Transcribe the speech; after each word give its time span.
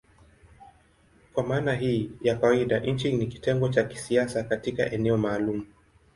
Kwa 1.33 1.43
maana 1.43 1.75
hii 1.75 2.11
ya 2.21 2.35
kawaida 2.35 2.79
nchi 2.79 3.13
ni 3.13 3.27
kitengo 3.27 3.69
cha 3.69 3.83
kisiasa 3.83 4.43
katika 4.43 4.91
eneo 4.91 5.17
maalumu. 5.17 5.65